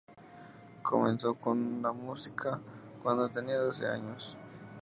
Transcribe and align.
Comenzó 0.81 1.35
con 1.35 1.79
la 1.83 1.91
música 1.91 2.59
cuando 3.03 3.29
tenía 3.29 3.59
doce 3.59 3.85
años. 3.85 4.35